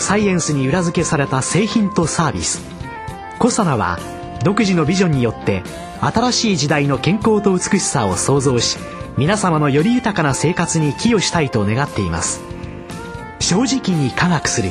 [0.00, 2.62] サイエンスに裏付けされた製品とサービス
[3.38, 3.98] コサナは
[4.44, 5.62] 独自のビジョンによって
[6.00, 8.78] 新しい時代の健康と美しさを創造し
[9.16, 12.40] 皆様のより豊かな生活に寄与したいと願っています
[13.40, 14.70] 正直に科学する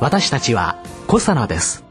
[0.00, 1.84] 私たちはコサナです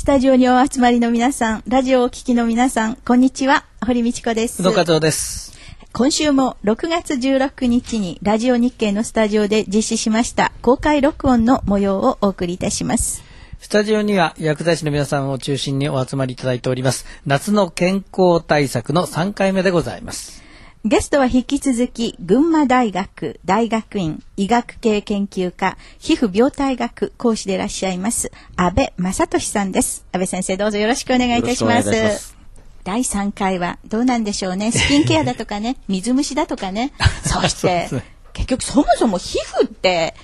[0.00, 3.64] スタジオにお集まりの皆さん、ラジオをお聞きの皆さん、こんにちは。
[3.84, 4.62] 堀道子です。
[4.62, 5.49] 宇野和夫です。
[5.92, 13.24] 今週も6月16日にラジオ日経のスタジオで実施しました公開録音の模様をお送りいたします。
[13.58, 17.06] スタジオには薬剤師の皆さんを中心にお集まりいただいております。
[17.26, 20.42] 夏の健康対策の3回目でございます。
[20.84, 30.06] ゲストは引き続き、群馬大学大学院医学系研究科皮膚病態学講師でいらっしゃいます、安倍正俊さんです。
[30.12, 32.39] 安倍先生どうぞよろしくお願いいたします。
[32.84, 34.72] 第3回はどうなんでしょうね。
[34.72, 36.92] スキンケアだとかね、 水虫だとかね。
[37.24, 37.88] そして、
[38.32, 40.14] 結局そもそも皮膚って、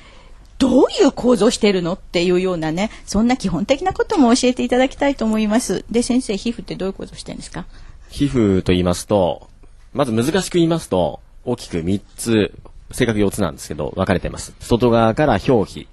[0.59, 5.85] どういう構造してるのっていうようなね、そんな基本的なことも教えていただきたいと思います。
[5.91, 7.67] で、先生、皮膚ってどういう構造してるんですか？
[8.09, 9.49] 皮膚と言いますと、
[9.93, 12.55] まず難しく言いますと、大きく3つ、
[12.93, 14.55] 正確4つなんですけど、分かれています。
[14.61, 15.89] 外側から表皮、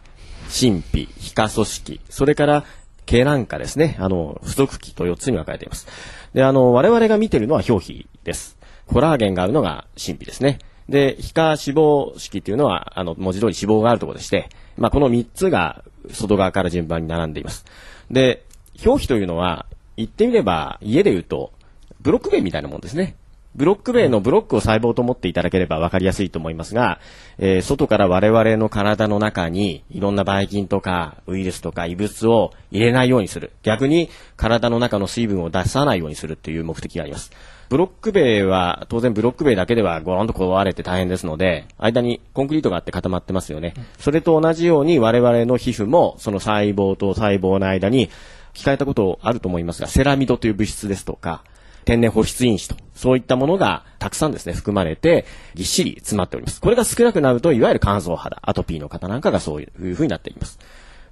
[0.50, 2.64] 真皮、皮下組織、それから
[3.06, 5.88] 毛なんかですね、あの、付属器と4つに分かれています。
[6.34, 8.58] で、あの、我々が見てるのは表皮です。
[8.88, 10.60] コラーゲンがあるのが真皮ですね。
[10.90, 17.66] で、皮下脂肪式っていうのは、あの、文字通り脂肪があるところでして、まあ、この3つが外側から順番に並んでいます。
[18.12, 18.44] で、
[18.86, 21.52] 表皮というのは、言ってみれば、家で言うと、
[22.02, 23.16] ブロック塀みたいなもんですね。
[23.56, 27.00] ブロック塀のブロックを細胞と思っていただければ分かりやすいと思いますが、
[27.38, 33.52] えー外から我々の体の中にいろんなばい菌とかウイルスとか異物を入れないようにする。
[33.64, 37.32] 逆に体の中の水分を出さないようにするという目的があります。
[37.70, 43.74] ブロック塀は、当然ブロック塀だけではゴロンと壊れて大変ですので、間にコンクリートがあって固まってますよね。
[43.98, 48.10] それと同じように我々の皮膚もその細胞と細胞の間に
[48.54, 51.44] 聞かれたことあると思いますが、セラミドという物質ですとか、
[51.86, 56.62] 天然保湿因子と、そういったものがたくさんですね、含まれて、ぎっしり詰まっております。
[56.62, 60.60] これが少なくなると、いわゆる乾燥肌、アトピーの方なんかがそういう風になっています。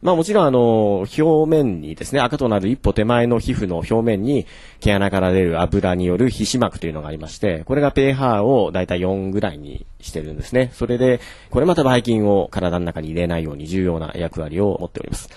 [0.02, 4.48] まあもちろんあの、表面にですね、赤となる一歩手前の皮膚の表面に
[4.80, 10.72] 毛穴から出る油による皮脂膜というのがありまして、これが pH をだいたい4ぐらいにしてるんですね。
[10.74, 11.20] それで、
[11.52, 15.30] これまたばい菌を体の中に入れないように重要な役割を持っております。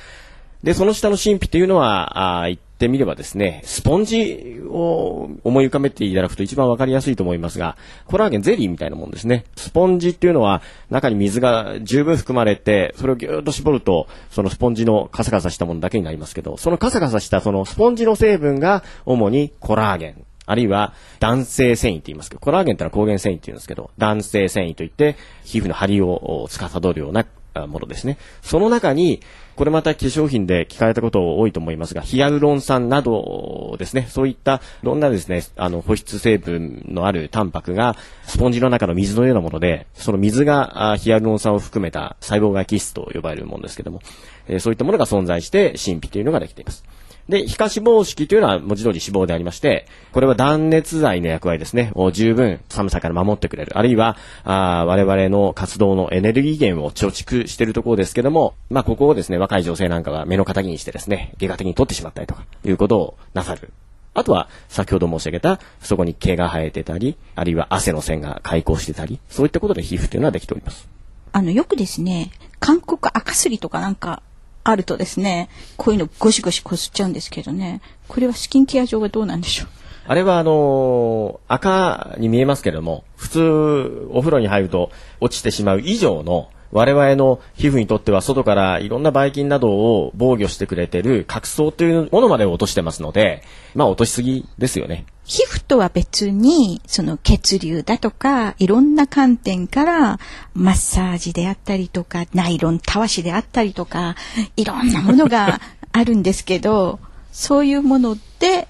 [0.65, 7.77] で、その下の神秘というのは、あー言ってみればですね、スポンジを思い浮かべていただくと一番わかりやすいと思いますが、
[8.07, 9.45] コラーゲンゼリーみたいなもんですね。
[9.57, 20.25] スポンジっていうのは中に水が十分含まれて、それをぎゅーっと絞ると、そのスポンジのカサカサしたものだけになりますけど、そのカサカサしたそのスポンジの成分が主にコラーゲン。
[20.47, 27.27] あるいは弾性繊維って言いますけど、コラーゲンってのは抗原繊維って言うんですけど、弾性繊維といって皮膚の張りを司るような
[27.67, 28.19] ものですね。
[28.43, 29.21] その中に、
[29.57, 44.01] これまた化粧品で聞かれたこと多いと思いますが、ヒアルロン酸などですね、そういったいろんなですね、あの保湿成分のあるタンパクがスポンジの中の水のようなもので、その水がヒアルロン酸を含めた細胞外基質と呼ばれるものですけども、
[44.49, 46.85] えそういったものが存在して神秘というのができています。
[47.29, 51.91] で、皮下脂肪式というのは文字通り脂肪でありまして、これは断熱材の役割ですね。
[51.95, 53.79] を十分寒さから守ってくれる。
[53.79, 63.73] あるいは、あ我々の活動のエネルギー源を貯蓄しているところですけども、まあ、ここをですね、若い女性なんかが目の敵にしてですね、外科的に取ってしまったりとか、いうことをなさる。
[64.12, 70.88] あとは、先ほど申し上げた、そこに毛が生えてたり、あるいは汗の線が開口してたり、そういったことで皮膚というのはできております。
[71.32, 72.31] あの、よくですね、
[72.61, 74.23] 韓国赤すりとかなんか
[74.64, 79.69] あるとですね、こういうのゴシゴシこすっちゃうんですけどね、これはスキンケア上はどうなんでしょう？
[80.06, 84.90] あれはあのー赤に見えますけれども、普通お風呂に入ると
[85.20, 93.43] 落ちてしまう以上の我々の皮膚にとっては外からいろんなばい菌などを防御してくれてる角層というものまで落としてますので、
[93.75, 95.05] まあ落としすぎですよね。
[95.25, 100.19] 皮膚とは別に、その血流だとか、いろんな観点から、
[100.55, 104.17] マッサージであったりとか、ナイロンたわしであったりとか、
[104.56, 105.61] いろんなものが
[105.93, 107.00] あるんですけど、
[107.32, 108.69] そういうもので、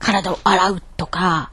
[0.00, 1.52] 体を洗うとか、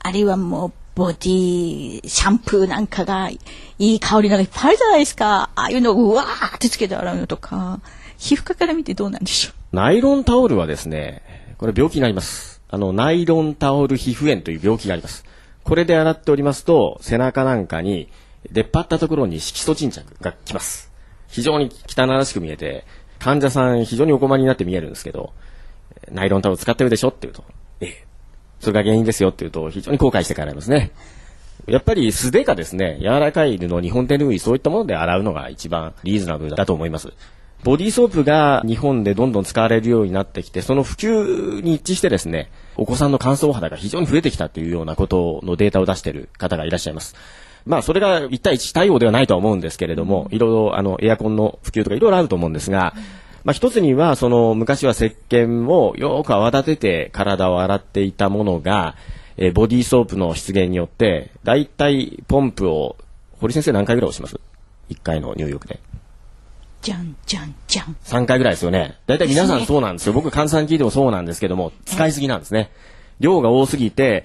[0.00, 3.38] あるいはもう、ボディ、シャンプーなんかが、い
[3.78, 5.50] い香りのがいっぱいあるじゃないですか。
[5.54, 7.80] ああいうのをうわーってつけて洗うのとか、
[8.16, 9.76] 皮膚科から見てどうなんでしょう？
[9.76, 12.55] ナイロンタオルはですね、これ病気になります。
[12.68, 15.24] あの、ナイロンタオル皮膚炎という病気があります。
[15.64, 18.08] これで洗っておりますと、背中なんかに
[18.50, 20.92] 出っ張ったところに色素沈着がきます。
[21.28, 22.84] 非常に汚らしく見えて、
[23.18, 25.32] 患者さん非常にお困りになって見えるんですけど、
[26.10, 27.44] ナイロンタオル使ってるでしょって言うと、
[27.80, 28.06] ええ、
[28.60, 30.92] それが原因ですよって言うと非常に後悔して帰られますね。
[31.66, 37.12] やっぱり素手かですね、柔らかい布、日本手ぬぐい、そういったもので洗うのが一番リーズナブルだと思います。
[37.64, 47.16] ボディーソープが日本でどんどん使われるようになってきて、その普及に一致してですね、お子さんの乾燥肌が非常に増えてきたというようなことのデータを出している方がいらっしゃいます。
[47.64, 52.94] まあ、それが1対1対応ではないとは思うんですけれども、いろいろ、あの、エアコンの普及とかいろいろあると思うんですが、
[53.42, 58.94] まあ、一つには、その、昔は石鹸をよく泡立てて体を洗っていたものが、
[59.36, 62.96] えーボディーソープの出現によって、だいたいポンプを、
[63.40, 64.40] 堀先生何回ぐらい押します
[64.88, 65.78] ?1 回の入浴で。
[66.86, 67.96] じゃんじゃんじゃん。
[68.04, 68.94] 3回ぐらいですよね。
[69.08, 70.12] だいたい皆さんそうなんですよ。
[70.12, 72.70] 僕、換算聞いてもそうなんですけども、使いすぎなんですね。
[73.18, 74.24] 量が多すぎて、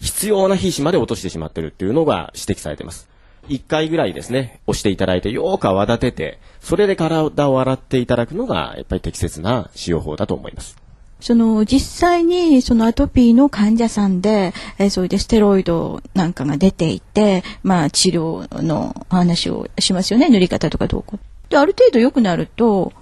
[0.00, 3.08] 必要な皮脂まで落としてしまってるっていうのが指摘されています。
[3.48, 10.76] 1回ぐらいですね、押していただいて、よーく泡立てて、それで体を洗っていただくのが、やっぱり適切な使用法だと思います。
[11.20, 21.20] その実際にそのアトピーの患者さんで、えーそれでステロイドなんかが出ていて、まあ治療の話をしますよね、塗り方とかどうこう。
[21.48, 22.92] で、ある程度良くなると、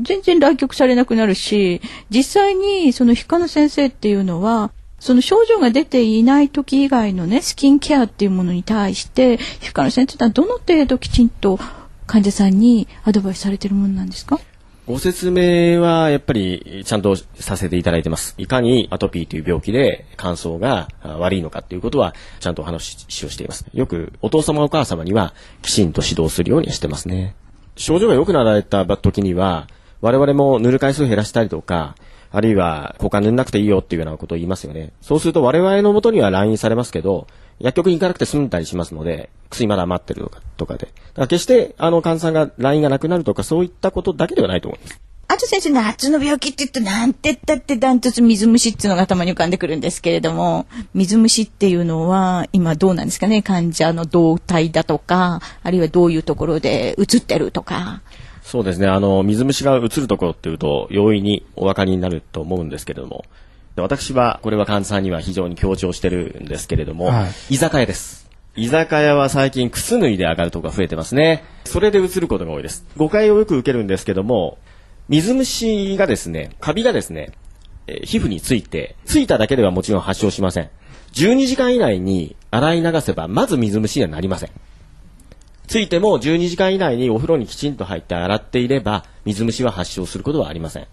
[0.00, 1.80] 全然来局されなくなるし、
[2.10, 11.58] 実際にその皮下の先生っていうのは、その症状が出ていない時以外のね、スキンケアっていうものに対して、皮膚科の先生はどの程度きちんと
[12.06, 14.38] 患者さんにアドバイスされてるものなんですか？
[14.86, 18.34] ご説明はやっぱりちゃんとさせていただいてます。
[18.38, 23.66] いかにアトピーという病気で乾燥が悪いのかということはちゃんとお話しをしています。
[23.72, 25.32] よくお父様お母様には
[25.62, 27.36] きちんと指導するようにしてますね。
[27.80, 29.66] 症状が良くなられた時には
[30.02, 31.94] 我々も塗る回数を減らしたりとか、
[32.30, 34.92] あるいは交換塗んなくていいよっていうようなことを言いますよね。
[35.00, 37.26] そうすると我々の元には来院されますけど、
[37.58, 40.86] 薬局に行かなくて済んだりしますので、薬まだ余ってるとかとかで。
[40.86, 45.00] だから決してあの患者さんが LINE がなくなるとかそういったことだけではないと思います。
[45.46, 53.42] 先生、夏の病気って言うと、なんて言ったってダントツ水虫っていうのが頭に浮かんでくるんですけれども、水虫っていうのは、今どうなんですかね？
[53.42, 58.02] 患者の動態だとか、あるいはどういうところで映ってるとか。
[58.42, 58.88] そうですね。
[58.88, 63.24] あの、水虫が映るところっていうと、容易にお分かりになると思うんですけれども、
[63.76, 68.28] で私は、これは患者さんには非常に強調してるんですけれども、は居酒屋です。
[68.56, 71.44] 居酒屋は最近靴脱いで上がるとこが増えてますね。
[71.64, 72.84] それで映ることが多いです。
[72.96, 74.58] 誤解をよく受けるんですけども、
[75.10, 77.32] 水虫がですね、カビがですね、
[77.88, 80.70] えー皮膚について、ついただけではもちろん発症しません。
[81.14, 84.50] 12時間以内に洗い流せば、まず水虫にはなりません。
[85.66, 90.86] ついても12時間以内にお風呂にきちんと入って洗っていれば、水虫は発症することはありません。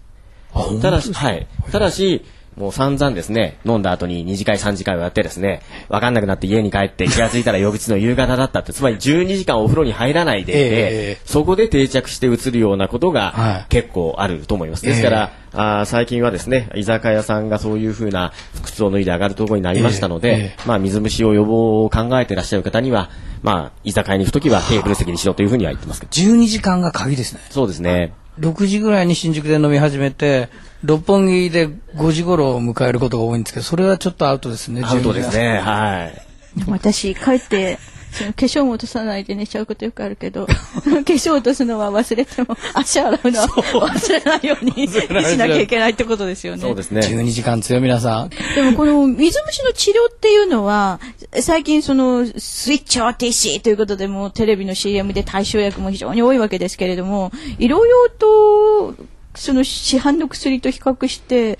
[0.82, 1.46] ただし、はい。
[1.70, 2.24] ただし、
[2.58, 14.82] もう散々ですね、飲んだ後に2次会3次会をやってですね、わかんなくなって家に帰って気がついたら翌日の夕方だったって、つまり12時間お風呂に入らないでいて、ええそこで定着して移るようなことはいが結構あると思います。
[14.82, 18.32] ですから、あー最近はですね、居酒屋さんがそういうふうな
[18.64, 23.10] 靴を脱いで上がるところになりましたので、えええまあ水虫を予防を考えていらっしゃる方には、
[23.42, 26.10] まあ居酒屋に行くときはテーブル席にしろというふうには言ってますけど。
[26.10, 27.40] 12時間が鍵ですね。
[27.50, 28.12] そうですね。
[28.40, 30.48] 6時ぐらいに新宿で飲み始めて、
[30.84, 34.82] 六本木で5時頃を迎えることが多いんですけど、それはちょっとアウトですね。
[34.84, 35.58] アウトです12時ね。
[35.58, 36.22] はい。
[36.68, 37.78] 私、帰って、
[38.12, 46.62] その化粧も落とさないで寝ちゃうことよくあるけど、 化粧落とすのは忘れても、足洗うのは忘れないようにしなきゃいけないってことですよね。
[46.62, 47.00] そうですね。
[47.00, 48.30] 12時間強い皆さん。
[48.54, 51.00] でもこの水虫の治療っていうのは、
[51.40, 58.94] 最近そのスイッチ OTC ということでもうテレビの CM で対象薬も非常に多いわけですけれども、医療用と
[59.34, 61.58] その市販の薬と比較して、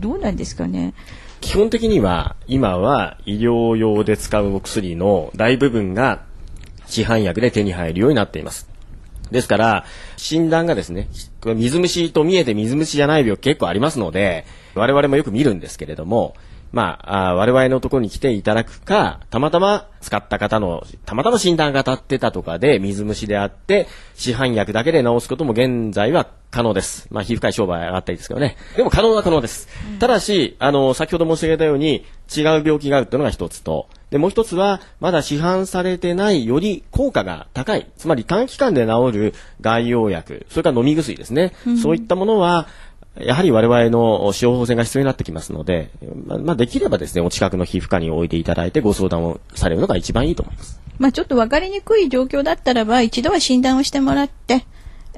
[0.00, 0.94] どうなんですかね。
[1.44, 6.22] 基本的には今は医療用で使うお薬の大部分が
[6.86, 8.66] 市販薬で手に入るようになっています。
[9.30, 9.84] ですから、
[10.16, 11.06] 診断がですね、
[11.44, 16.34] 水虫と見えて水虫じゃない病気結構ありますので、我々もよく見るんですけれども、
[16.74, 27.06] まあ、我々のところに来ていただくか、たまたま使った方の、たまたま診断が当たってたとかで水虫であって、市販薬だけで治すことも現在は可能です。
[27.12, 28.56] まあ、皮膚科医商売上がったりですけどね。
[28.76, 29.68] でも可能は可能です。
[30.00, 32.04] ただし、あの、先ほど申し上げたように、
[32.34, 41.52] 違う病気があるというのが一つと、で、もう一つは、まだ市販されてない、より効果が高い、つまり短期間で治る外用薬、それから飲み薬ですね。
[41.82, 42.68] そういったものは、
[43.16, 45.90] やはり我々の使用法制が必要になってきますので、
[46.26, 50.80] まあ、まあ、できればですね、お近くの皮膚科においていただいてご相談をされるのが一番いいと思います。
[50.98, 54.66] まあちょっと分かりにくい状況だったらば、一度は診断をしてもらって、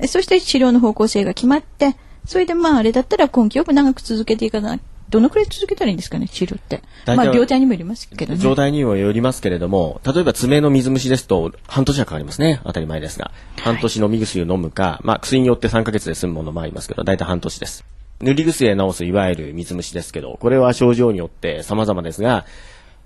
[0.09, 4.81] そして治療の方向性が決まって、それでまああれだったら根気よく長く続けていかない。
[5.09, 6.83] どのくらい続けたらいいんですかね、治療って。
[7.07, 8.39] まあ病態にもよりますけどね。
[8.39, 12.61] 状態にもよりますけれども、例えば爪の水虫ですと、半年はかかりますね。
[12.65, 13.31] 当たり前ですが。
[13.59, 17.85] 半年飲み薬を飲むか、まあ薬によって3ヶ月で済むものもありますけど、大体半年です。
[18.21, 22.47] 塗り薬で治すいわゆる水虫ですけど、これは症状によって様々ですが、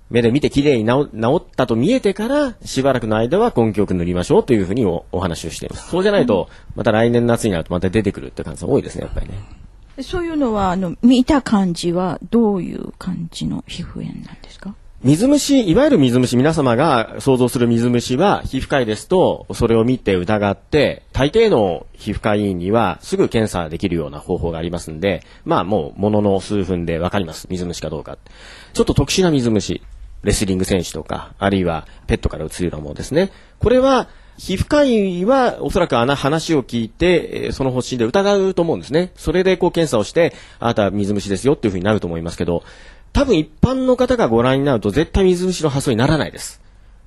[0.08, 5.90] 目で見て綺麗に治治ったと見えてから、しばらくの間は根気よく塗りましょうというふうにおお話をしています。
[5.90, 9.34] そうじゃないと、また来年夏になるとまた出てくるって感じが多いですね、やっぱりね。
[10.02, 14.74] そういうのは、あの、見た感じはどういう感じの皮膚炎なんですか？
[15.02, 27.46] 水虫、いわゆる水虫、皆様が想像する水虫は、皮膚科医ですと、それを見て疑って、大抵の皮膚科医院には、すぐ検査できるような方法がありますんで、まあもう、ものの数分でわかります。
[27.48, 28.18] 水虫かどうか。
[28.74, 29.80] ちょっと特殊な水虫、
[30.22, 33.30] レスリング選手とか、あるいはペットから移るようなものですね。
[33.58, 39.12] これは、皮膚科医はおそらくあの話を聞いて、その方針で疑うと思うんですね。
[39.16, 42.62] それでこう検査をして、あなたは水虫ですよっていうふうになると思いますけど、
[43.12, 46.60] 多分一般の方がご覧になると絶対水虫の発想にならないです。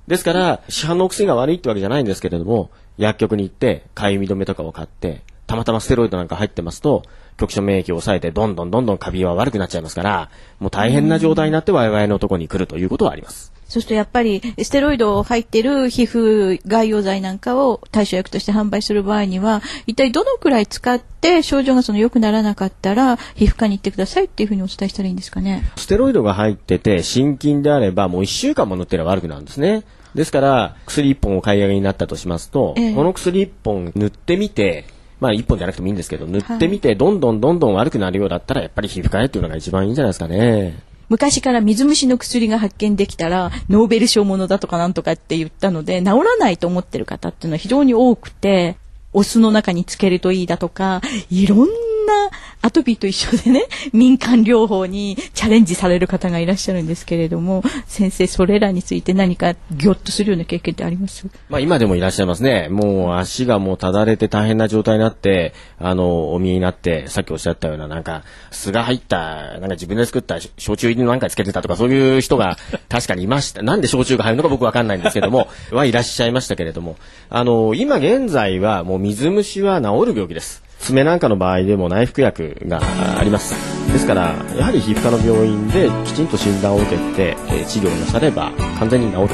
[0.06, 7.02] ですから、市販のお薬が悪いってわけじゃないんですけれども、薬局に行って、かゆみ止めとかを買って、たまたまステロイドなんか入ってますと、
[7.36, 13.52] 局所免疫を抑えて、どんどんどんどんカビは悪くなっちゃいますから、もう大変な状態になって我々のところに来るということはあります。
[13.66, 25.64] そうするとやっぱり、ステロイド入ってる皮膚外用剤なんかを対処薬として販売する場合には、一体どのくらい使って症状がその良くならなかったら、皮膚科に行ってくださいっていうふうにお伝えしたらいいんですかね？
[25.76, 29.82] ステロイドが入ってて、心筋であれば、もう1週間も塗ってれば悪くなるんですね。
[30.14, 34.84] ですから、薬1本を買い上げになったとしますと、ええこの薬1本塗ってみて、
[35.24, 40.78] まあ1本じゃなくてもいいんですけど、塗ってみて、どんどんどんどん悪くなるようだったら、やっぱり皮膚科へっていうのが一番いいんじゃないですかね。
[41.08, 48.76] 昔から水虫の薬が発見できたら、ノーベル賞ものだとかなんとかって言ったので、治らないと思ってる方っていうのは非常に多くて、
[49.14, 51.00] お酢の中につけるといいだとか、
[51.30, 51.68] いろん
[52.06, 52.30] な
[52.62, 61.26] アトピーと一緒でね、 民間療法にチャレンジされる方がいらっしゃるんですけれども、先生、それらについて何かギョッとするような経験ってあります？
[61.48, 62.68] まあ今でもいらっしゃいますね。
[62.70, 69.16] もう足がもうただれて大変な状態になって、あの、お見えになって、さっきおっしゃったようななんか、酢が入った、
[69.54, 72.56] なんか自分で作った焼酎入りのなんかつけてたとかそういう人が
[72.88, 73.62] 確かにいました。
[73.62, 76.96] なんで焼酎が入るのか僕わかんないんですけども、はいらっしゃいましたけれども、
[77.30, 80.63] あの、今現在はもう水虫は治る病気です。
[80.84, 82.80] 爪なんかの場合でも内服薬が
[83.18, 83.54] あります。
[83.92, 89.28] ですから、やはり皮膚科の病院できちんと診断を受けて、えー治療なされば完全に治る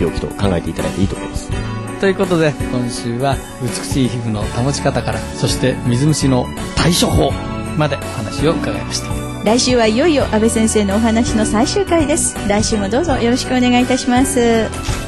[0.00, 1.50] 病気と考えていただいていいと思います。
[2.00, 7.32] ということで今週は美しい皮膚の保ち方からそして水虫の対処法
[7.76, 9.08] までお話を伺いました
[9.44, 12.36] 来週はいよいよ安倍先生のお話の最終回です。
[12.48, 15.07] 来週もどうぞよろしくお願いいたします。